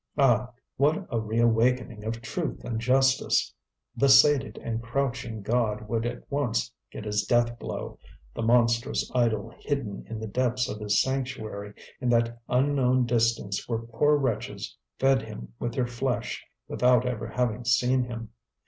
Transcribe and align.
Ah! 0.17 0.51
what 0.77 1.05
a 1.11 1.19
reawakening 1.19 2.03
of 2.03 2.23
truth 2.23 2.63
and 2.65 2.79
justice! 2.81 3.53
The 3.95 4.09
sated 4.09 4.57
and 4.57 4.81
crouching 4.81 5.43
god 5.43 5.87
would 5.87 6.07
at 6.07 6.23
once 6.31 6.71
get 6.89 7.05
his 7.05 7.21
death 7.21 7.59
blow, 7.59 7.99
the 8.33 8.41
monstrous 8.41 9.11
idol 9.13 9.53
hidden 9.59 10.03
in 10.09 10.19
the 10.19 10.25
depths 10.25 10.67
of 10.67 10.79
his 10.79 10.99
sanctuary, 11.03 11.75
in 11.99 12.09
that 12.09 12.41
unknown 12.49 13.05
distance 13.05 13.69
where 13.69 13.77
poor 13.77 14.15
wretches 14.17 14.75
fed 14.97 15.21
him 15.21 15.53
with 15.59 15.75
their 15.75 15.85
flesh 15.85 16.43
without 16.67 17.05
ever 17.05 17.27
having 17.27 17.63
seen 17.63 18.05
him. 18.05 18.29